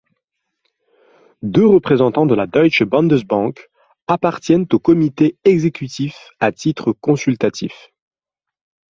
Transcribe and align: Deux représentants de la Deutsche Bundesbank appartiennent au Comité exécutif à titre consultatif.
Deux 1.43 1.67
représentants 1.67 2.25
de 2.25 2.33
la 2.33 2.47
Deutsche 2.47 2.81
Bundesbank 2.81 3.69
appartiennent 4.07 4.65
au 4.73 4.79
Comité 4.79 5.37
exécutif 5.43 6.31
à 6.39 6.51
titre 6.51 6.91
consultatif. 6.91 7.93